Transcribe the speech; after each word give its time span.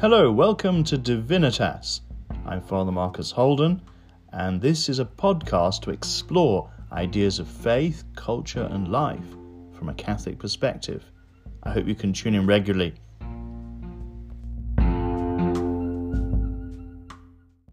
Hello, 0.00 0.30
welcome 0.30 0.84
to 0.84 0.96
Divinitas. 0.96 2.02
I'm 2.46 2.60
Father 2.60 2.92
Marcus 2.92 3.32
Holden, 3.32 3.82
and 4.32 4.60
this 4.60 4.88
is 4.88 5.00
a 5.00 5.04
podcast 5.04 5.82
to 5.82 5.90
explore 5.90 6.70
ideas 6.92 7.40
of 7.40 7.48
faith, 7.48 8.04
culture, 8.14 8.68
and 8.70 8.92
life 8.92 9.28
from 9.72 9.88
a 9.88 9.94
Catholic 9.94 10.38
perspective. 10.38 11.04
I 11.64 11.72
hope 11.72 11.88
you 11.88 11.96
can 11.96 12.12
tune 12.12 12.36
in 12.36 12.46
regularly 12.46 12.94